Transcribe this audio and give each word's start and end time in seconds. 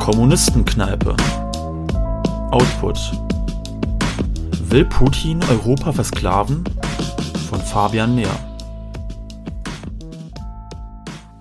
Kommunistenkneipe. 0.00 1.14
Output. 2.50 2.98
Will 4.70 4.86
Putin 4.86 5.40
Europa 5.50 5.92
versklaven? 5.92 6.64
Von 7.50 7.60
Fabian 7.60 8.14
Neher. 8.14 8.34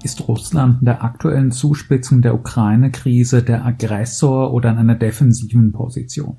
Ist 0.03 0.27
Russland 0.27 0.81
in 0.81 0.85
der 0.85 1.03
aktuellen 1.03 1.51
Zuspitzung 1.51 2.21
der 2.21 2.35
Ukraine-Krise 2.35 3.43
der 3.43 3.65
Aggressor 3.65 4.53
oder 4.53 4.71
in 4.71 4.77
einer 4.77 4.95
defensiven 4.95 5.71
Position? 5.71 6.37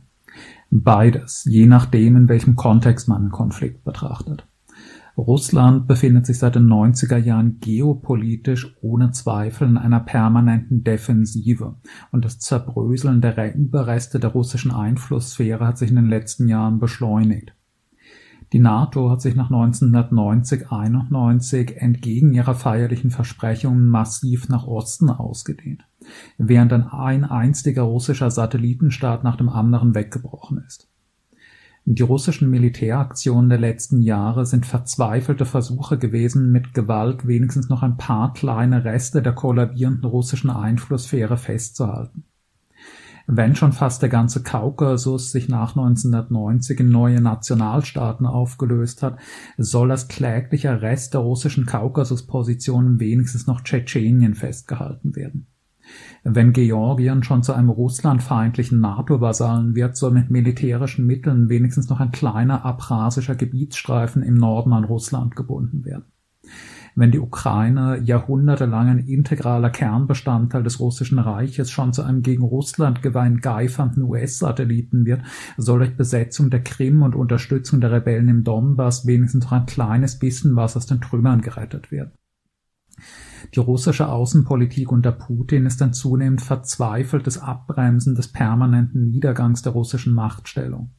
Beides, 0.70 1.46
je 1.48 1.64
nachdem, 1.64 2.16
in 2.16 2.28
welchem 2.28 2.54
Kontext 2.54 3.08
man 3.08 3.22
den 3.22 3.30
Konflikt 3.30 3.82
betrachtet. 3.82 4.46
Russland 5.20 5.86
befindet 5.86 6.24
sich 6.24 6.38
seit 6.38 6.54
den 6.54 6.66
90er 6.66 7.18
Jahren 7.18 7.60
geopolitisch 7.60 8.74
ohne 8.80 9.10
Zweifel 9.10 9.68
in 9.68 9.76
einer 9.76 10.00
permanenten 10.00 10.82
Defensive 10.82 11.74
und 12.10 12.24
das 12.24 12.38
Zerbröseln 12.38 13.20
der 13.20 13.54
Überreste 13.54 14.18
der 14.18 14.30
russischen 14.30 14.72
Einflusssphäre 14.72 15.66
hat 15.66 15.76
sich 15.76 15.90
in 15.90 15.96
den 15.96 16.08
letzten 16.08 16.48
Jahren 16.48 16.78
beschleunigt. 16.78 17.52
Die 18.52 18.58
NATO 18.58 19.10
hat 19.10 19.20
sich 19.20 19.36
nach 19.36 19.50
1990-91 19.50 21.76
entgegen 21.76 22.32
ihrer 22.32 22.54
feierlichen 22.54 23.10
Versprechungen 23.10 23.86
massiv 23.86 24.48
nach 24.48 24.66
Osten 24.66 25.10
ausgedehnt, 25.10 25.84
während 26.38 26.72
ein 26.72 27.24
einziger 27.24 27.82
russischer 27.82 28.30
Satellitenstaat 28.30 29.22
nach 29.22 29.36
dem 29.36 29.50
anderen 29.50 29.94
weggebrochen 29.94 30.64
ist. 30.66 30.89
Die 31.86 32.02
russischen 32.02 32.50
Militäraktionen 32.50 33.48
der 33.48 33.58
letzten 33.58 34.00
Jahre 34.02 34.46
sind 34.46 34.66
verzweifelte 34.66 35.44
Versuche 35.44 35.98
gewesen, 35.98 36.52
mit 36.52 36.74
Gewalt 36.74 37.26
wenigstens 37.26 37.68
noch 37.68 37.82
ein 37.82 37.96
paar 37.96 38.32
kleine 38.32 38.84
Reste 38.84 39.22
der 39.22 39.32
kollabierenden 39.32 40.04
russischen 40.04 40.50
Einflusssphäre 40.50 41.36
festzuhalten. 41.36 42.24
Wenn 43.26 43.54
schon 43.54 43.72
fast 43.72 44.02
der 44.02 44.08
ganze 44.08 44.42
Kaukasus 44.42 45.30
sich 45.30 45.48
nach 45.48 45.76
1990 45.76 46.80
in 46.80 46.88
neue 46.88 47.20
Nationalstaaten 47.20 48.26
aufgelöst 48.26 49.02
hat, 49.02 49.18
soll 49.56 49.92
als 49.92 50.08
kläglicher 50.08 50.82
Rest 50.82 51.14
der 51.14 51.20
russischen 51.20 51.64
Kaukasuspositionen 51.64 52.98
wenigstens 52.98 53.46
noch 53.46 53.60
Tschetschenien 53.60 54.34
festgehalten 54.34 55.14
werden. 55.14 55.46
Wenn 56.22 56.52
Georgien 56.52 57.22
schon 57.22 57.42
zu 57.42 57.54
einem 57.54 57.70
russlandfeindlichen 57.70 58.80
NATO-Vasallen 58.80 59.74
wird, 59.74 59.96
soll 59.96 60.10
mit 60.10 60.30
militärischen 60.30 61.06
Mitteln 61.06 61.48
wenigstens 61.48 61.88
noch 61.88 62.00
ein 62.00 62.12
kleiner 62.12 62.64
abrasischer 62.64 63.34
Gebietsstreifen 63.34 64.22
im 64.22 64.34
Norden 64.34 64.72
an 64.72 64.84
Russland 64.84 65.34
gebunden 65.34 65.84
werden. 65.84 66.04
Wenn 66.94 67.12
die 67.12 67.20
Ukraine 67.20 68.00
jahrhundertelang 68.02 68.88
ein 68.88 68.98
integraler 68.98 69.70
Kernbestandteil 69.70 70.62
des 70.62 70.80
russischen 70.80 71.18
Reiches 71.18 71.70
schon 71.70 71.92
zu 71.92 72.02
einem 72.02 72.22
gegen 72.22 72.42
Russland 72.42 73.00
geweihten 73.00 73.40
geifernden 73.40 74.02
US-Satelliten 74.02 75.06
wird, 75.06 75.22
soll 75.56 75.78
durch 75.78 75.96
Besetzung 75.96 76.50
der 76.50 76.62
Krim 76.62 77.02
und 77.02 77.14
Unterstützung 77.14 77.80
der 77.80 77.92
Rebellen 77.92 78.28
im 78.28 78.44
Donbass 78.44 79.06
wenigstens 79.06 79.44
noch 79.44 79.52
ein 79.52 79.66
kleines 79.66 80.18
bisschen 80.18 80.56
was 80.56 80.76
aus 80.76 80.86
den 80.86 81.00
Trümmern 81.00 81.40
gerettet 81.40 81.92
werden. 81.92 82.12
Die 83.54 83.60
russische 83.60 84.08
Außenpolitik 84.08 84.90
unter 84.92 85.12
Putin 85.12 85.66
ist 85.66 85.82
ein 85.82 85.92
zunehmend 85.92 86.40
verzweifeltes 86.40 87.38
Abbremsen 87.38 88.14
des 88.14 88.28
permanenten 88.28 89.10
Niedergangs 89.10 89.62
der 89.62 89.72
russischen 89.72 90.14
Machtstellung. 90.14 90.90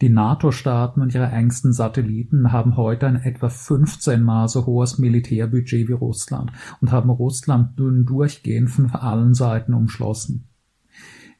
Die 0.00 0.08
NATO-Staaten 0.08 1.00
und 1.00 1.14
ihre 1.14 1.28
engsten 1.28 1.72
Satelliten 1.72 2.52
haben 2.52 2.76
heute 2.76 3.06
ein 3.06 3.16
etwa 3.16 3.48
15 3.48 4.22
mal 4.22 4.48
so 4.48 4.66
hohes 4.66 4.98
Militärbudget 4.98 5.88
wie 5.88 5.92
Russland 5.92 6.52
und 6.80 6.90
haben 6.90 7.10
Russland 7.10 7.78
nun 7.78 8.04
durchgehend 8.04 8.70
von 8.70 8.90
allen 8.90 9.34
Seiten 9.34 9.72
umschlossen. 9.72 10.48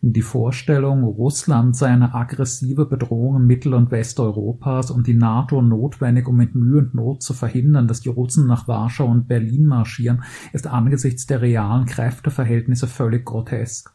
Die 0.06 0.20
Vorstellung, 0.20 1.02
Russland 1.04 1.74
sei 1.74 1.86
eine 1.86 2.12
aggressive 2.12 2.84
Bedrohung 2.84 3.46
Mittel- 3.46 3.72
und 3.72 3.90
Westeuropas 3.90 4.90
und 4.90 5.06
die 5.06 5.14
NATO 5.14 5.62
notwendig, 5.62 6.28
um 6.28 6.36
mit 6.36 6.54
Mühe 6.54 6.80
und 6.80 6.94
Not 6.94 7.22
zu 7.22 7.32
verhindern, 7.32 7.88
dass 7.88 8.02
die 8.02 8.10
Russen 8.10 8.46
nach 8.46 8.68
Warschau 8.68 9.06
und 9.06 9.28
Berlin 9.28 9.64
marschieren, 9.64 10.22
ist 10.52 10.66
angesichts 10.66 11.24
der 11.24 11.40
realen 11.40 11.86
Kräfteverhältnisse 11.86 12.86
völlig 12.86 13.24
grotesk. 13.24 13.94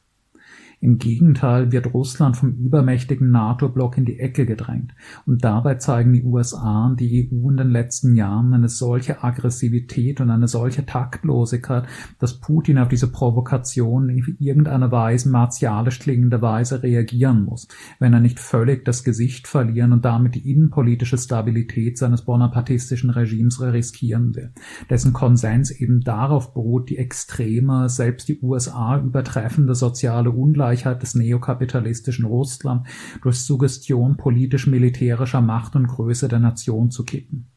Im 0.82 0.98
Gegenteil 0.98 1.74
wird 1.74 1.94
Russland 1.94 2.38
vom 2.38 2.54
übermächtigen 2.54 3.32
NATO-Block 3.32 3.98
in 3.98 4.06
die 4.06 4.20
Ecke 4.20 4.46
gedrängt. 4.46 4.94
Und 5.26 5.44
dabei 5.44 5.76
zeigen 5.76 6.14
die 6.14 6.24
USA 6.24 6.88
und 6.88 7.02
die 7.02 7.30
EU 7.30 7.50
in 7.50 7.58
den 7.58 7.70
letzten 7.70 8.16
Jahren 8.16 8.54
eine 8.54 8.70
solche 8.70 9.22
Aggressivität 9.22 10.22
und 10.22 10.30
eine 10.30 10.48
solche 10.48 10.86
Taktlosigkeit, 10.86 11.84
dass 12.20 12.40
Putin 12.40 12.78
auf 12.78 12.88
diese 12.88 13.12
Provokation 13.12 14.08
in 14.08 14.38
irgendeiner 14.40 14.90
Weise 14.90 15.30
martialisch 15.30 16.00
klingende 16.00 16.42
Weise 16.42 16.82
reagieren 16.82 17.44
muss, 17.44 17.68
wenn 18.00 18.14
er 18.14 18.22
nicht 18.22 18.40
völlig 18.40 18.86
das 18.86 19.04
Gesicht 19.04 19.50
verlieren 19.50 19.92
und 19.92 20.06
damit 20.06 20.36
die 20.36 20.50
innenpolitische 20.50 21.18
Stabilität 21.18 21.98
seines 21.98 22.24
bonapartistischen 22.24 23.10
Regimes 23.10 23.62
riskieren 23.62 24.34
will, 24.34 24.54
dessen 24.90 25.12
Konsens 25.12 25.72
eben 25.72 26.00
darauf 26.02 26.54
beruht, 26.54 26.90
die 26.90 26.98
extreme, 26.98 27.90
selbst 27.90 28.30
die 28.30 28.40
USA 28.42 28.98
übertreffende 28.98 29.76
soziale 29.76 30.32
Ungleichheit 30.32 30.69
Ungleichheit 30.70 31.02
des 31.02 31.16
neokapitalistischen 31.16 32.26
Russland 32.26 32.88
durch 33.24 33.38
Suggestion 33.38 34.18
politisch-militärischer 34.18 35.42
Macht 35.42 35.76
und 35.76 35.88
Größe 35.88 36.28
der 36.28 36.38
Nation 36.38 36.92
zu 36.92 37.04
kippen. 37.04 37.48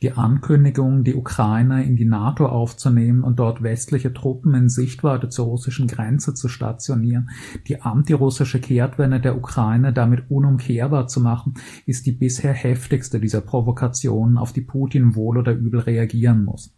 Die 0.00 0.12
Ankündigung, 0.12 1.02
die 1.02 1.16
Ukraine 1.16 1.82
in 1.84 1.96
die 1.96 2.04
NATO 2.04 2.46
aufzunehmen 2.46 3.24
und 3.24 3.40
dort 3.40 3.64
westliche 3.64 4.12
Truppen 4.12 4.54
in 4.54 4.68
Sichtweite 4.68 5.28
zur 5.28 5.46
russischen 5.46 5.88
Grenze 5.88 6.34
zu 6.34 6.48
stationieren, 6.48 7.30
die 7.66 7.80
antirussische 7.80 8.60
Kehrtwende 8.60 9.20
der 9.20 9.36
Ukraine 9.36 9.92
damit 9.92 10.30
unumkehrbar 10.30 11.08
zu 11.08 11.20
machen, 11.20 11.54
ist 11.84 12.06
die 12.06 12.12
bisher 12.12 12.52
heftigste 12.52 13.18
dieser 13.18 13.40
Provokationen, 13.40 14.38
auf 14.38 14.52
die 14.52 14.60
Putin 14.60 15.16
wohl 15.16 15.38
oder 15.38 15.52
übel 15.52 15.80
reagieren 15.80 16.44
muss. 16.44 16.75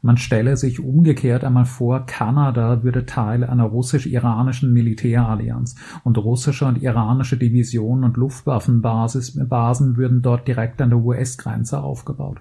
Man 0.00 0.16
stelle 0.16 0.56
sich 0.56 0.78
umgekehrt 0.78 1.42
einmal 1.42 1.64
vor, 1.64 2.06
Kanada 2.06 2.84
würde 2.84 3.04
Teil 3.04 3.42
einer 3.42 3.64
russisch-iranischen 3.64 4.72
Militärallianz 4.72 5.74
und 6.04 6.18
russische 6.18 6.66
und 6.66 6.80
iranische 6.80 7.36
Divisionen 7.36 8.04
und 8.04 8.16
Luftwaffenbasen 8.16 9.96
würden 9.96 10.22
dort 10.22 10.46
direkt 10.46 10.80
an 10.80 10.90
der 10.90 11.00
US-Grenze 11.00 11.80
aufgebaut. 11.82 12.40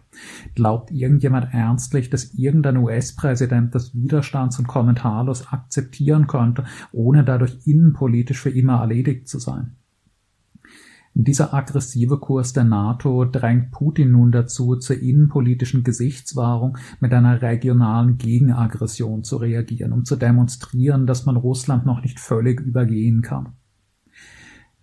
Glaubt 0.53 0.91
irgendjemand 0.91 1.51
ernstlich, 1.51 2.12
dass 2.12 2.35
irgendein 2.35 2.78
US-Präsident 2.78 3.73
das 3.73 3.96
widerstands- 3.96 4.59
und 4.59 4.67
kommentarlos 4.67 5.51
akzeptieren 5.51 6.28
könnte, 6.28 6.63
ohne 6.91 7.23
dadurch 7.23 7.57
innenpolitisch 7.66 8.40
für 8.40 8.51
immer 8.51 8.81
erledigt 8.81 9.28
zu 9.28 9.40
sein? 9.40 9.78
Dieser 11.19 11.51
aggressive 11.51 12.19
Kurs 12.19 12.53
der 12.53 12.63
NATO 12.63 13.25
drängt 13.25 13.72
Putin 13.72 14.11
nun 14.11 14.31
dazu, 14.31 14.75
zur 14.75 15.01
innenpolitischen 15.01 15.83
Gesichtswahrung 15.83 16.78
mit 17.00 17.11
einer 17.11 17.41
regionalen 17.41 18.19
Gegenaggression 18.19 19.23
zu 19.23 19.38
reagieren, 19.38 19.94
um 19.94 20.05
zu 20.05 20.16
demonstrieren, 20.16 21.07
dass 21.07 21.25
man 21.25 21.35
Russland 21.35 21.88
noch 21.88 22.03
nicht 22.03 22.19
völlig 22.19 22.59
übergehen 22.59 23.23
kann. 23.23 23.53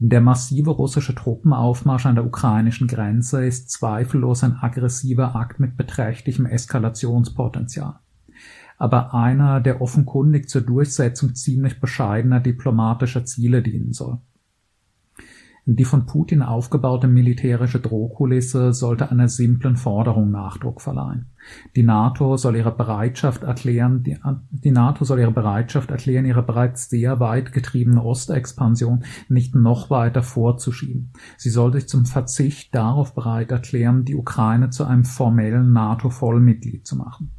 Der 0.00 0.20
massive 0.20 0.70
russische 0.70 1.14
Truppenaufmarsch 1.14 2.06
an 2.06 2.16
der 2.16 2.26
ukrainischen 2.26 2.88
Grenze 2.88 3.46
ist 3.46 3.70
zweifellos 3.70 4.42
ein 4.42 4.56
aggressiver 4.60 5.36
Akt 5.36 5.60
mit 5.60 5.76
beträchtlichem 5.76 6.46
Eskalationspotenzial. 6.46 8.00
Aber 8.76 9.14
einer, 9.14 9.60
der 9.60 9.80
offenkundig 9.80 10.48
zur 10.48 10.62
Durchsetzung 10.62 11.36
ziemlich 11.36 11.78
bescheidener 11.78 12.40
diplomatischer 12.40 13.24
Ziele 13.24 13.62
dienen 13.62 13.92
soll. 13.92 14.18
Die 15.66 15.84
von 15.84 16.04
Putin 16.04 16.42
aufgebaute 16.42 17.08
militärische 17.08 17.80
Drohkulisse 17.80 18.74
sollte 18.74 19.10
einer 19.10 19.28
simplen 19.28 19.76
Forderung 19.76 20.30
Nachdruck 20.30 20.82
verleihen. 20.82 21.30
Die 21.74 21.82
NATO 21.82 22.36
soll 22.36 22.56
ihre 22.56 22.74
Bereitschaft 22.74 23.44
erklären, 23.44 24.02
die, 24.02 24.18
die 24.50 24.70
NATO 24.70 25.06
soll 25.06 25.20
ihre 25.20 25.32
Bereitschaft 25.32 25.90
erklären, 25.90 26.26
ihre 26.26 26.42
bereits 26.42 26.90
sehr 26.90 27.18
weit 27.18 27.52
getriebene 27.52 28.02
Ostexpansion 28.02 29.04
nicht 29.30 29.54
noch 29.54 29.88
weiter 29.88 30.22
vorzuschieben. 30.22 31.12
Sie 31.38 31.50
soll 31.50 31.72
sich 31.72 31.88
zum 31.88 32.04
Verzicht 32.04 32.74
darauf 32.74 33.14
bereit 33.14 33.50
erklären, 33.50 34.04
die 34.04 34.16
Ukraine 34.16 34.68
zu 34.68 34.84
einem 34.84 35.04
formellen 35.04 35.72
NATO-Vollmitglied 35.72 36.86
zu 36.86 36.96
machen. 36.96 37.30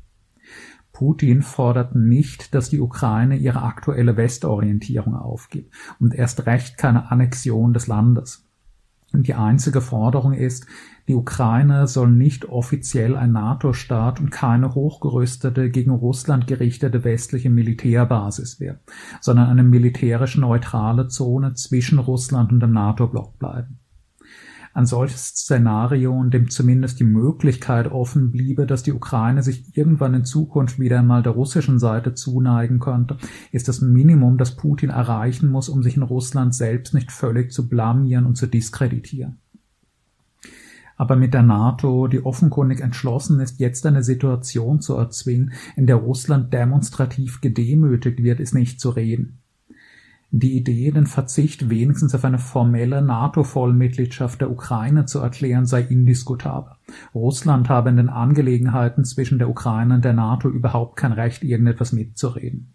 Putin 0.95 1.41
fordert 1.41 1.93
nicht, 1.93 2.55
dass 2.55 2.69
die 2.69 2.79
Ukraine 2.79 3.35
ihre 3.35 3.63
aktuelle 3.63 4.15
Westorientierung 4.15 5.13
aufgibt 5.13 5.73
und 5.99 6.15
erst 6.15 6.45
recht 6.45 6.77
keine 6.77 7.11
Annexion 7.11 7.73
des 7.73 7.87
Landes. 7.87 8.47
Und 9.11 9.27
die 9.27 9.33
einzige 9.33 9.81
Forderung 9.81 10.31
ist, 10.31 10.67
die 11.09 11.13
Ukraine 11.13 11.87
soll 11.87 12.11
nicht 12.11 12.45
offiziell 12.45 13.17
ein 13.17 13.33
NATO-Staat 13.33 14.21
und 14.21 14.31
keine 14.31 14.73
hochgerüstete, 14.73 15.69
gegen 15.69 15.91
Russland 15.91 16.47
gerichtete 16.47 17.03
westliche 17.03 17.49
Militärbasis 17.49 18.61
werden, 18.61 18.79
sondern 19.19 19.49
eine 19.49 19.63
militärisch 19.63 20.37
neutrale 20.37 21.09
Zone 21.09 21.55
zwischen 21.55 21.99
Russland 21.99 22.53
und 22.53 22.61
dem 22.61 22.71
NATO-Block 22.71 23.37
bleiben. 23.37 23.79
Ein 24.75 24.85
solches 24.85 25.27
Szenario, 25.29 26.21
in 26.21 26.31
dem 26.31 26.49
zumindest 26.49 26.99
die 26.99 27.05
Möglichkeit 27.05 27.89
offen 27.89 28.31
bliebe, 28.31 28.67
dass 28.67 28.83
die 28.83 28.91
Ukraine 28.91 29.41
sich 29.41 29.75
irgendwann 29.77 30.13
in 30.13 30.25
Zukunft 30.25 30.79
wieder 30.79 30.99
einmal 30.99 31.23
der 31.23 31.31
russischen 31.31 31.79
Seite 31.79 32.13
zuneigen 32.13 32.79
könnte, 32.79 33.17
ist 33.53 33.69
das 33.69 33.79
Minimum, 33.79 34.37
das 34.37 34.57
Putin 34.57 34.89
erreichen 34.89 35.49
muss, 35.49 35.69
um 35.69 35.81
sich 35.81 35.95
in 35.95 36.03
Russland 36.03 36.53
selbst 36.53 36.93
nicht 36.93 37.13
völlig 37.13 37.53
zu 37.53 37.69
blamieren 37.69 38.25
und 38.25 38.35
zu 38.35 38.47
diskreditieren 38.47 39.37
aber 40.97 41.15
mit 41.17 41.33
der 41.33 41.43
NATO, 41.43 42.07
die 42.07 42.23
offenkundig 42.23 42.79
entschlossen 42.79 43.39
ist, 43.41 43.59
jetzt 43.59 43.85
eine 43.85 44.01
Situation 44.01 44.79
zu 44.79 44.95
erzwingen, 44.95 45.51
in 45.75 45.87
der 45.87 45.97
Russland 45.97 46.53
demonstrativ 46.53 47.41
gedemütigt 47.41 48.23
wird, 48.23 48.39
ist 48.39 48.53
nicht 48.53 48.79
zu 48.79 48.91
reden. 48.91 49.39
Die 50.37 50.57
Idee, 50.57 50.91
den 50.91 51.05
Verzicht 51.05 51.69
wenigstens 51.69 52.13
auf 52.13 52.25
eine 52.25 52.39
formelle 52.39 53.01
NATO-Vollmitgliedschaft 53.01 54.41
der 54.41 54.51
Ukraine 54.51 55.05
zu 55.05 55.19
erklären, 55.19 55.65
sei 55.65 55.79
indiskutabel. 55.83 56.73
Russland 57.13 57.69
habe 57.69 57.89
in 57.89 57.95
den 57.95 58.09
Angelegenheiten 58.09 59.05
zwischen 59.05 59.39
der 59.39 59.49
Ukraine 59.49 59.95
und 59.95 60.03
der 60.03 60.11
NATO 60.11 60.49
überhaupt 60.49 60.97
kein 60.97 61.13
Recht, 61.13 61.41
irgendetwas 61.41 61.93
mitzureden. 61.93 62.74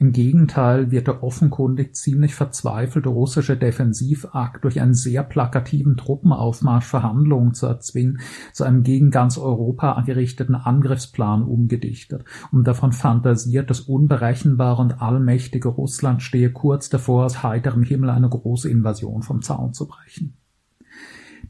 Im 0.00 0.12
Gegenteil 0.12 0.90
wird 0.90 1.08
der 1.08 1.22
offenkundig 1.22 1.94
ziemlich 1.94 2.34
verzweifelte 2.34 3.10
russische 3.10 3.58
Defensivakt 3.58 4.64
durch 4.64 4.80
einen 4.80 4.94
sehr 4.94 5.22
plakativen 5.22 5.98
Truppenaufmarsch 5.98 6.86
Verhandlungen 6.86 7.52
zu 7.52 7.66
erzwingen, 7.66 8.18
zu 8.54 8.64
einem 8.64 8.82
gegen 8.82 9.10
ganz 9.10 9.36
Europa 9.36 10.00
gerichteten 10.06 10.54
Angriffsplan 10.54 11.42
umgedichtet 11.42 12.24
und 12.50 12.66
davon 12.66 12.92
fantasiert, 12.92 13.68
das 13.68 13.80
unberechenbare 13.80 14.80
und 14.80 15.02
allmächtige 15.02 15.68
Russland 15.68 16.22
stehe 16.22 16.50
kurz 16.50 16.88
davor, 16.88 17.26
aus 17.26 17.42
heiterem 17.42 17.82
Himmel 17.82 18.08
eine 18.08 18.30
große 18.30 18.70
Invasion 18.70 19.20
vom 19.20 19.42
Zaun 19.42 19.74
zu 19.74 19.86
brechen. 19.86 20.32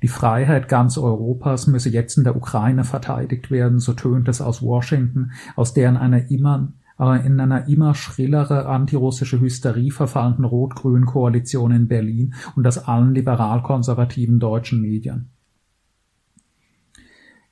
Die 0.02 0.08
Freiheit 0.08 0.66
ganz 0.66 0.98
Europas 0.98 1.68
müsse 1.68 1.90
jetzt 1.90 2.18
in 2.18 2.24
der 2.24 2.34
Ukraine 2.34 2.82
verteidigt 2.82 3.52
werden, 3.52 3.78
so 3.78 3.92
tönt 3.92 4.28
es 4.28 4.40
aus 4.40 4.60
Washington, 4.60 5.30
aus 5.54 5.72
deren 5.72 5.96
einer 5.96 6.32
immer 6.32 6.72
aber 7.00 7.24
in 7.24 7.40
einer 7.40 7.66
immer 7.66 7.94
schrillere 7.94 8.66
antirussische 8.66 9.40
Hysterie 9.40 9.90
verfallenden 9.90 10.44
rot-grünen 10.44 11.06
Koalition 11.06 11.70
in 11.70 11.88
Berlin 11.88 12.34
und 12.56 12.62
das 12.62 12.86
allen 12.86 13.14
liberal-konservativen 13.14 14.38
deutschen 14.38 14.82
Medien. 14.82 15.30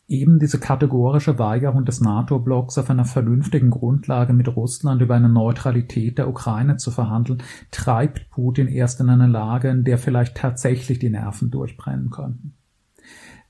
Eben 0.07 0.39
diese 0.39 0.61
kategorische 0.61 1.39
Weigerung 1.39 1.87
des 1.87 2.03
NATO-Blocks 2.03 2.77
auf 2.77 2.91
einer 2.91 3.07
vernünftigen 3.07 3.71
Grundlage 3.71 4.35
mit 4.35 4.55
Russland 4.55 5.01
über 5.01 5.15
eine 5.15 5.31
Neutralität 5.31 6.19
der 6.19 6.29
Ukraine 6.29 6.77
zu 6.77 6.91
verhandeln, 6.91 7.43
treibt 7.71 8.29
Putin 8.29 8.69
erst 8.69 9.01
in 9.01 9.09
eine 9.09 9.29
Lage, 9.29 9.71
in 9.71 9.83
der 9.83 9.97
vielleicht 9.97 10.37
tatsächlich 10.37 10.99
die 10.99 11.09
Nerven 11.09 11.51
durchbrennen 11.51 12.11
könnten 12.11 12.58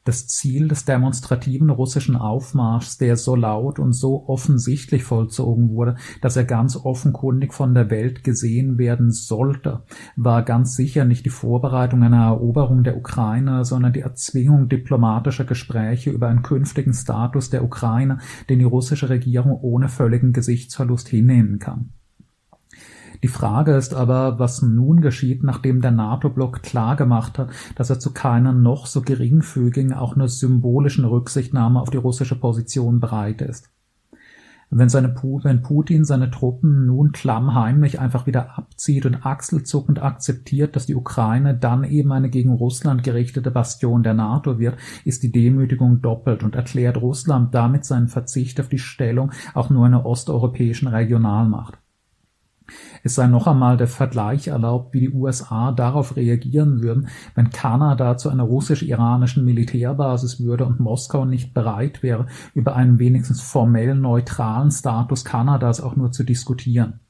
das 0.08 0.26
Ziel 0.26 0.68
des 0.68 0.86
demonstrativen 0.86 1.68
russischen 1.68 2.16
Aufmarschs, 2.16 2.96
der 2.96 3.16
so 3.16 3.36
laut 3.36 3.78
und 3.78 3.92
so 3.92 4.26
offensichtlich 4.26 5.04
vollzogen 5.04 5.68
wurde, 5.68 5.96
dass 6.22 6.34
er 6.34 6.44
ganz 6.44 6.76
offenkundig 6.76 7.52
von 7.52 7.74
der 7.74 7.90
Welt 7.90 8.24
gesehen 8.24 8.78
werden 8.78 9.10
sollte, 9.12 9.82
war 10.16 10.42
ganz 10.44 10.74
sicher 10.74 11.04
nicht 11.04 11.26
die 11.26 11.30
Vorbereitung 11.30 12.02
einer 12.02 12.24
Eroberung 12.24 12.84
der 12.84 12.96
Ukraine, 12.96 13.66
sondern 13.66 13.92
die 13.92 14.00
Erzwingung 14.00 14.70
diplomatischer 14.70 15.44
Gespräche 15.44 16.10
über 16.10 16.28
einen 16.28 16.42
künftigen 16.42 16.94
Status 16.94 17.50
der 17.50 17.62
Ukraine, 17.62 18.18
den 18.48 18.60
die 18.60 18.64
russische 18.64 19.10
Regierung 19.10 19.52
ohne 19.60 19.90
völligen 19.90 20.32
Gesichtsverlust 20.32 21.08
hinnehmen 21.08 21.58
kann. 21.58 21.90
Die 23.22 23.28
Frage 23.28 23.74
ist 23.74 23.94
aber, 23.94 24.38
was 24.38 24.62
nun 24.62 25.00
geschieht, 25.00 25.42
nachdem 25.42 25.80
der 25.80 25.90
NATO-Block 25.90 26.62
klargemacht 26.62 27.38
hat, 27.38 27.50
dass 27.74 27.90
er 27.90 27.98
zu 27.98 28.12
keiner 28.12 28.52
noch 28.52 28.86
so 28.86 29.02
geringfügigen, 29.02 29.92
auch 29.92 30.14
nur 30.14 30.28
symbolischen 30.28 31.04
Rücksichtnahme 31.04 31.80
auf 31.80 31.90
die 31.90 31.96
russische 31.96 32.38
Position 32.38 33.00
bereit 33.00 33.42
ist. 33.42 33.70
Wenn, 34.70 34.90
seine, 34.90 35.14
wenn 35.14 35.62
Putin 35.62 36.04
seine 36.04 36.30
Truppen 36.30 36.84
nun 36.84 37.12
klammheimlich 37.12 38.00
einfach 38.00 38.26
wieder 38.26 38.58
abzieht 38.58 39.06
und 39.06 39.24
achselzuckend 39.24 40.02
akzeptiert, 40.02 40.76
dass 40.76 40.84
die 40.84 40.94
Ukraine 40.94 41.56
dann 41.56 41.84
eben 41.84 42.12
eine 42.12 42.28
gegen 42.28 42.52
Russland 42.52 43.02
gerichtete 43.02 43.50
Bastion 43.50 44.02
der 44.02 44.12
NATO 44.12 44.58
wird, 44.58 44.76
ist 45.06 45.22
die 45.22 45.32
Demütigung 45.32 46.02
doppelt 46.02 46.42
und 46.42 46.54
erklärt 46.54 46.98
Russland 46.98 47.54
damit 47.54 47.86
seinen 47.86 48.08
Verzicht 48.08 48.60
auf 48.60 48.68
die 48.68 48.78
Stellung 48.78 49.32
auch 49.54 49.70
nur 49.70 49.86
einer 49.86 50.04
osteuropäischen 50.04 50.88
Regionalmacht. 50.88 51.78
Es 53.02 53.14
sei 53.14 53.26
noch 53.26 53.46
einmal 53.46 53.76
der 53.76 53.88
Vergleich 53.88 54.48
erlaubt, 54.48 54.92
wie 54.92 55.00
die 55.00 55.10
USA 55.10 55.72
darauf 55.72 56.16
reagieren 56.16 56.82
würden, 56.82 57.08
wenn 57.34 57.50
Kanada 57.50 58.16
zu 58.16 58.28
einer 58.28 58.42
russisch-iranischen 58.42 59.44
Militärbasis 59.44 60.40
würde 60.40 60.66
und 60.66 60.80
Moskau 60.80 61.24
nicht 61.24 61.54
bereit 61.54 62.02
wäre, 62.02 62.26
über 62.54 62.76
einen 62.76 62.98
wenigstens 62.98 63.40
formell 63.40 63.94
neutralen 63.94 64.70
Status 64.70 65.24
Kanadas 65.24 65.80
auch 65.80 65.96
nur 65.96 66.12
zu 66.12 66.24
diskutieren. 66.24 67.00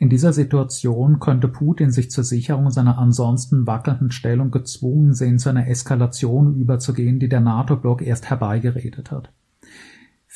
In 0.00 0.08
dieser 0.08 0.32
Situation 0.32 1.18
könnte 1.18 1.48
Putin 1.48 1.90
sich 1.90 2.10
zur 2.10 2.22
Sicherung 2.22 2.70
seiner 2.70 2.98
ansonsten 2.98 3.66
wackelnden 3.66 4.12
Stellung 4.12 4.52
gezwungen 4.52 5.12
sehen, 5.12 5.40
zu 5.40 5.48
einer 5.48 5.66
Eskalation 5.66 6.54
überzugehen, 6.54 7.18
die 7.18 7.28
der 7.28 7.40
NATO-Block 7.40 8.02
erst 8.02 8.30
herbeigeredet 8.30 9.10
hat. 9.10 9.32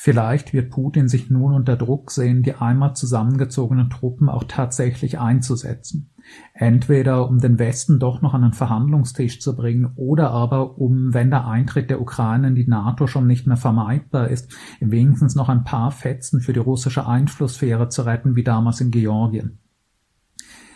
Vielleicht 0.03 0.51
wird 0.51 0.69
Putin 0.69 1.07
sich 1.07 1.29
nun 1.29 1.53
unter 1.53 1.77
Druck 1.77 2.11
sehen, 2.11 2.43
die 2.43 2.55
einmal 2.55 2.93
zusammengezogenen 2.93 3.89
Truppen 3.89 4.27
auch 4.27 4.43
tatsächlich 4.43 5.17
einzusetzen. 5.17 6.09
Entweder 6.53 7.29
um 7.29 7.39
den 7.39 7.57
Westen 7.57 7.99
doch 7.99 8.21
noch 8.21 8.33
an 8.33 8.41
den 8.41 8.51
Verhandlungstisch 8.51 9.39
zu 9.39 9.55
bringen 9.55 9.93
oder 9.95 10.31
aber 10.31 10.77
um, 10.77 11.13
wenn 11.13 11.29
der 11.29 11.47
Eintritt 11.47 11.89
der 11.89 12.01
Ukraine 12.01 12.49
in 12.49 12.55
die 12.55 12.67
NATO 12.67 13.07
schon 13.07 13.27
nicht 13.27 13.47
mehr 13.47 13.55
vermeidbar 13.55 14.27
ist, 14.27 14.53
wenigstens 14.81 15.35
noch 15.35 15.47
ein 15.47 15.63
paar 15.63 15.91
Fetzen 15.91 16.41
für 16.41 16.51
die 16.51 16.59
russische 16.59 17.07
Einflusssphäre 17.07 17.87
zu 17.87 18.01
retten, 18.01 18.35
wie 18.35 18.43
damals 18.43 18.81
in 18.81 18.91
Georgien. 18.91 19.62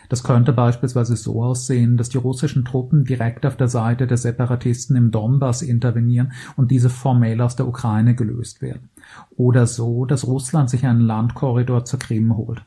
Das 0.09 0.24
könnte 0.24 0.54
beispielsweise 0.54 1.15
so 1.15 1.44
aussehen, 1.44 1.98
dass 1.98 2.09
die 2.09 2.18
russischen 2.18 2.65
Truppen 2.65 3.04
direkt 3.04 3.45
auf 3.45 3.57
der 3.57 3.68
Seite 3.68 4.07
der 4.07 4.18
Separatisten 4.18 4.95
im 4.95 5.12
Donbass 5.12 5.62
intervenieren 5.62 6.31
und 6.56 6.71
diese 6.71 6.89
formell 6.89 7.42
aus 7.42 7.56
der 7.56 7.68
Ukraine 7.68 8.15
gelöst 8.15 8.62
werden. 8.62 8.89
Oder 9.36 9.68
so, 9.68 10.06
dass 10.06 10.27
Russland 10.27 10.69
sich 10.69 10.86
einen 10.86 11.01
Landkorridor 11.01 11.86
zur 11.86 12.00
Krim 12.00 12.38
holt. 12.38 12.63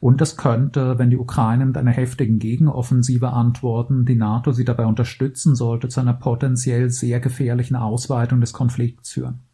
Und 0.00 0.20
es 0.20 0.36
könnte, 0.36 0.98
wenn 0.98 1.10
die 1.10 1.16
Ukraine 1.16 1.64
mit 1.64 1.76
einer 1.76 1.92
heftigen 1.92 2.40
Gegenoffensive 2.40 3.30
antworten, 3.30 4.04
die 4.04 4.16
NATO 4.16 4.50
sie 4.50 4.64
dabei 4.64 4.86
unterstützen 4.86 5.54
sollte, 5.54 5.88
zu 5.88 6.00
einer 6.00 6.12
potenziell 6.12 6.90
sehr 6.90 7.20
gefährlichen 7.20 7.76
Ausweitung 7.76 8.40
des 8.40 8.52
Konflikts 8.52 9.12
führen. 9.12 9.44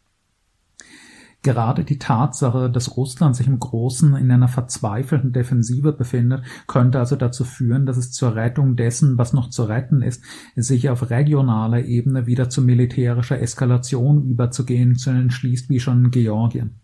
Gerade 1.43 1.85
die 1.85 1.99
Tatsache, 1.99 2.69
dass 2.69 2.97
Russland 2.97 3.37
sich 3.37 3.47
im 3.47 3.61
Großen 3.61 4.17
in 4.17 4.31
einer 4.31 4.49
verzweifelten 4.49 5.33
Defensive 5.33 5.93
befindet, 5.93 6.43
könnte 6.67 6.99
also 6.99 7.15
dazu 7.15 7.45
führen, 7.45 7.87
dass 7.87 7.97
es 7.97 8.11
zur 8.11 8.35
Rettung 8.35 8.75
dessen, 8.75 9.19
was 9.19 9.33
noch 9.33 9.49
zu 9.49 9.65
retten 9.65 10.03
ist, 10.03 10.23
sich 10.57 10.89
auf 10.91 11.11
regionaler 11.11 11.85
Ebene 11.85 12.27
wieder 12.27 12.51
zu 12.51 12.61
militärischer 12.61 13.41
Eskalation 13.41 14.25
überzugehen 14.25 14.97
entschließt, 15.07 15.71
wie 15.71 15.81
schon 15.81 16.07
in 16.07 16.11
Georgien. 16.11 16.81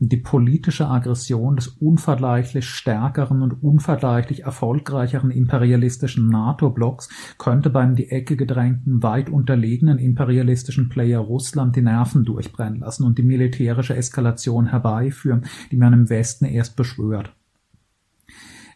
Die 0.00 0.16
politische 0.16 0.88
Aggression 0.88 1.54
des 1.54 1.68
unvergleichlich 1.68 2.66
stärkeren 2.68 3.42
und 3.42 3.62
unvergleichlich 3.62 4.42
erfolgreicheren 4.42 5.30
imperialistischen 5.30 6.28
NATO-Blocks 6.28 7.08
könnte 7.38 7.70
beim 7.70 7.94
die 7.94 8.10
Ecke 8.10 8.36
gedrängten, 8.36 9.04
weit 9.04 9.30
unterlegenen 9.30 9.98
imperialistischen 9.98 10.88
Player 10.88 11.20
Russland 11.20 11.76
die 11.76 11.82
Nerven 11.82 12.24
durchbrennen 12.24 12.80
lassen 12.80 13.04
und 13.04 13.18
die 13.18 13.22
militärische 13.22 13.94
Eskalation 13.94 14.66
herbeiführen, 14.66 15.44
die 15.70 15.76
man 15.76 15.92
im 15.92 16.10
Westen 16.10 16.44
erst 16.44 16.74
beschwört. 16.74 17.32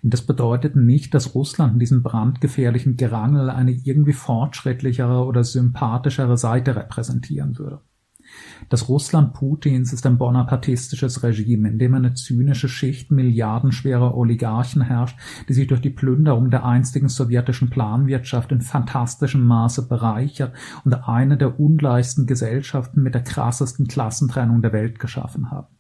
Das 0.03 0.23
bedeutet 0.23 0.77
nicht, 0.77 1.13
dass 1.15 1.35
Russland 1.35 1.75
in 1.75 1.79
diesem 1.81 2.05
brandgefährlichen 2.05 2.97
Gerangel 2.97 3.51
eine 3.51 3.73
irgendwie 3.73 4.13
fortschrittlichere 4.13 5.25
oder 5.25 5.43
sympathischere 5.43 6.37
Seite 6.37 6.77
repräsentieren 6.77 7.59
würde. 7.59 7.81
Das 8.69 8.89
Russland 8.89 9.33
Putins 9.33 9.93
ist 9.93 10.05
ein 10.07 10.19
bonapartistisches 10.19 11.23
Regime, 11.23 11.69
in 11.69 11.79
dem 11.79 11.95
eine 11.95 12.15
zynische 12.15 12.69
Schicht 12.69 13.11
milliardenschwerer 13.11 14.17
Oligarchen 14.17 14.83
herrscht, 14.83 15.19
die 15.49 15.55
sich 15.55 15.67
durch 15.67 15.81
die 15.81 15.91
Plünderung 15.91 16.51
der 16.51 16.65
einstigen 16.65 17.09
sowjetischen 17.09 17.71
Planwirtschaft 17.71 18.53
in 18.53 18.61
fantastischem 18.61 19.45
Maße 19.45 19.89
bereichert 19.89 20.55
und 20.85 21.09
eine 21.09 21.37
der 21.37 21.59
ungleichsten 21.59 22.27
Gesellschaften 22.27 23.03
mit 23.03 23.15
der 23.15 23.23
krassesten 23.23 23.87
Klassentrennung 23.87 24.61
der 24.63 24.73
Welt 24.73 24.99
geschaffen 24.99 25.51
haben. 25.51 25.78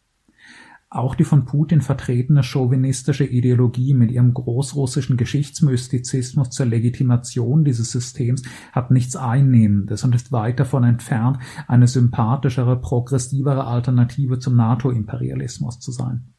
Auch 0.91 1.15
die 1.15 1.25
von 1.25 1.45
Putin 1.45 1.83
vertretene 1.83 2.43
chauvinistische 2.43 3.25
Ideologie 3.25 3.93
mit 3.93 4.11
ihrem 4.11 4.33
großrussischen 4.33 5.19
Geschichtsmystizismus 5.19 6.49
zur 6.49 6.65
Legitimation 6.65 7.63
dieses 7.63 7.93
Systems 7.93 8.43
hat 8.73 8.91
nichts 8.91 9.15
Einnehmendes 9.15 10.03
und 10.05 10.15
ist 10.15 10.33
weit 10.33 10.61
davon 10.61 10.85
entfernt, 10.85 11.41
eine 11.67 11.89
sympathischere, 11.89 12.81
progressivere 12.81 13.67
Alternative 13.67 14.39
zum 14.39 14.57
NATO-Imperialismus 14.57 15.79
zu 15.79 15.93
sein. 15.93 16.33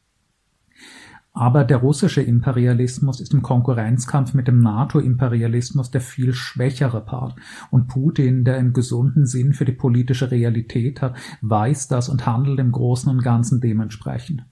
Aber 1.32 1.64
der 1.64 1.76
russische 1.76 2.22
Imperialismus 2.22 3.20
ist 3.20 3.32
im 3.32 3.42
Konkurrenzkampf 3.42 4.34
mit 4.34 4.48
dem 4.48 4.60
NATO-Imperialismus 4.60 5.90
der 5.90 6.00
viel 6.00 6.32
schwächere 6.32 7.00
Part, 7.00 7.36
und 7.70 7.86
Putin, 7.86 8.44
der 8.44 8.58
im 8.58 8.72
gesunden 8.72 9.26
Sinn 9.26 9.52
für 9.52 9.64
die 9.64 9.72
politische 9.72 10.30
Realität 10.30 11.00
hat, 11.00 11.16
weiß 11.40 11.88
das 11.88 12.08
und 12.08 12.26
handelt 12.26 12.58
im 12.58 12.72
Großen 12.72 13.08
und 13.10 13.22
Ganzen 13.22 13.60
dementsprechend. 13.60 14.44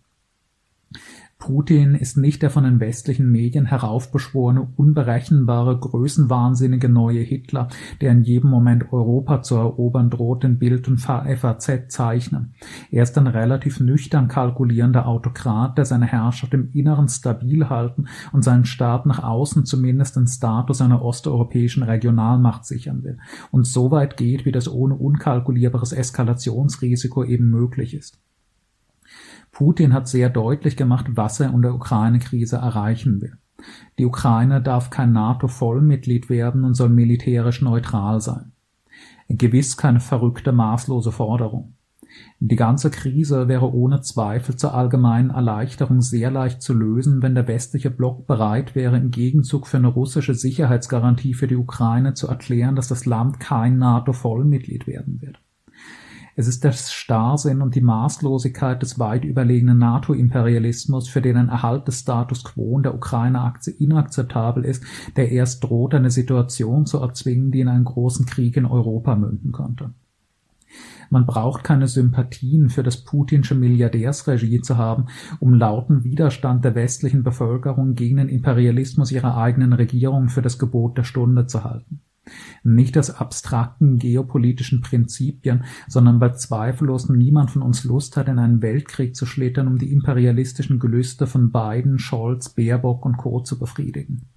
Putin 1.38 1.94
ist 1.94 2.16
nicht 2.16 2.42
der 2.42 2.50
von 2.50 2.64
den 2.64 2.80
westlichen 2.80 3.30
Medien 3.30 3.64
heraufbeschworene, 3.64 4.72
unberechenbare, 4.76 5.78
größenwahnsinnige 5.78 6.88
neue 6.88 7.20
Hitler, 7.20 7.68
der 8.00 8.10
in 8.10 8.24
jedem 8.24 8.50
Moment 8.50 8.92
Europa 8.92 9.42
zu 9.42 9.54
erobern 9.54 10.10
droht, 10.10 10.42
in 10.42 10.58
Bild 10.58 10.88
und 10.88 10.98
FAZ 10.98 11.70
zeichnen. 11.88 12.54
Er 12.90 13.04
ist 13.04 13.16
ein 13.16 13.28
relativ 13.28 13.78
nüchtern 13.78 14.26
kalkulierender 14.26 15.06
Autokrat, 15.06 15.78
der 15.78 15.84
seine 15.84 16.06
Herrschaft 16.06 16.54
im 16.54 16.70
Inneren 16.72 17.08
stabil 17.08 17.68
halten 17.68 18.08
und 18.32 18.42
seinen 18.42 18.64
Staat 18.64 19.06
nach 19.06 19.22
außen 19.22 19.64
zumindest 19.64 20.16
den 20.16 20.26
Status 20.26 20.80
einer 20.80 21.02
osteuropäischen 21.02 21.84
Regionalmacht 21.84 22.66
sichern 22.66 23.04
will 23.04 23.18
und 23.52 23.64
so 23.64 23.92
weit 23.92 24.16
geht, 24.16 24.44
wie 24.44 24.52
das 24.52 24.68
ohne 24.68 24.96
unkalkulierbares 24.96 25.92
Eskalationsrisiko 25.92 27.22
eben 27.22 27.48
möglich 27.48 27.94
ist. 27.94 28.18
Putin 29.58 29.92
hat 29.92 30.06
sehr 30.06 30.30
deutlich 30.30 30.76
gemacht, 30.76 31.06
was 31.14 31.40
er 31.40 31.52
in 31.52 31.62
der 31.62 31.74
Ukraine-Krise 31.74 32.58
erreichen 32.58 33.20
will. 33.20 33.38
Die 33.98 34.06
Ukraine 34.06 34.62
darf 34.62 34.88
kein 34.88 35.12
NATO-Vollmitglied 35.12 36.30
werden 36.30 36.62
und 36.62 36.74
soll 36.74 36.90
militärisch 36.90 37.60
neutral 37.60 38.20
sein. 38.20 38.52
Gewiss 39.28 39.76
keine 39.76 39.98
verrückte, 39.98 40.52
maßlose 40.52 41.10
Forderung. 41.10 41.74
Die 42.38 42.54
ganze 42.54 42.92
Krise 42.92 43.48
wäre 43.48 43.74
ohne 43.74 44.00
Zweifel 44.00 44.54
zur 44.54 44.74
allgemeinen 44.74 45.30
Erleichterung 45.30 46.02
sehr 46.02 46.30
leicht 46.30 46.62
zu 46.62 46.72
lösen, 46.72 47.20
wenn 47.20 47.34
der 47.34 47.48
westliche 47.48 47.90
Block 47.90 48.28
bereit 48.28 48.76
wäre, 48.76 48.96
im 48.96 49.10
Gegenzug 49.10 49.66
für 49.66 49.78
eine 49.78 49.88
russische 49.88 50.34
Sicherheitsgarantie 50.34 51.34
für 51.34 51.48
die 51.48 51.56
Ukraine 51.56 52.14
zu 52.14 52.28
erklären, 52.28 52.76
dass 52.76 52.86
das 52.86 53.06
Land 53.06 53.40
kein 53.40 53.78
NATO-Vollmitglied 53.78 54.86
werden 54.86 55.20
wird. 55.20 55.40
Es 56.38 56.46
ist 56.46 56.62
der 56.62 56.70
Starrsinn 56.70 57.62
und 57.62 57.74
die 57.74 57.80
Maßlosigkeit 57.80 58.80
des 58.80 59.00
weit 59.00 59.24
überlegenen 59.24 59.78
NATO-Imperialismus, 59.78 61.08
für 61.08 61.20
den 61.20 61.36
ein 61.36 61.48
Erhalt 61.48 61.88
des 61.88 61.98
Status 61.98 62.44
quo 62.44 62.76
in 62.76 62.84
der 62.84 62.94
Ukraine 62.94 63.54
inakzeptabel 63.76 64.64
ist, 64.64 64.84
der 65.16 65.32
erst 65.32 65.64
droht, 65.64 65.96
eine 65.96 66.12
Situation 66.12 66.86
zu 66.86 66.98
erzwingen, 66.98 67.50
die 67.50 67.58
in 67.58 67.66
einen 67.66 67.86
großen 67.86 68.24
Krieg 68.24 68.56
in 68.56 68.66
Europa 68.66 69.16
münden 69.16 69.50
könnte. 69.50 69.90
Man 71.10 71.26
braucht 71.26 71.64
keine 71.64 71.88
Sympathien 71.88 72.68
für 72.68 72.84
das 72.84 72.98
putinsche 72.98 73.56
Milliardärsregie 73.56 74.60
zu 74.60 74.76
haben, 74.76 75.06
um 75.40 75.54
lauten 75.54 76.04
Widerstand 76.04 76.64
der 76.64 76.76
westlichen 76.76 77.24
Bevölkerung 77.24 77.96
gegen 77.96 78.18
den 78.18 78.28
Imperialismus 78.28 79.10
ihrer 79.10 79.36
eigenen 79.36 79.72
Regierung 79.72 80.28
für 80.28 80.42
das 80.42 80.56
Gebot 80.60 80.98
der 80.98 81.02
Stunde 81.02 81.48
zu 81.48 81.64
halten 81.64 82.00
nicht 82.62 82.96
aus 82.98 83.10
abstrakten 83.10 83.98
geopolitischen 83.98 84.80
Prinzipien, 84.80 85.64
sondern 85.86 86.20
weil 86.20 86.36
zweifellos 86.36 87.08
niemand 87.08 87.50
von 87.50 87.62
uns 87.62 87.84
Lust 87.84 88.16
hat, 88.16 88.28
in 88.28 88.38
einen 88.38 88.62
Weltkrieg 88.62 89.14
zu 89.14 89.26
schlittern, 89.26 89.68
um 89.68 89.78
die 89.78 89.92
imperialistischen 89.92 90.78
Gelüste 90.78 91.26
von 91.26 91.52
Biden, 91.52 91.98
Scholz, 91.98 92.50
Baerbock 92.50 93.04
und 93.04 93.16
Co. 93.16 93.40
zu 93.40 93.58
befriedigen 93.58 94.28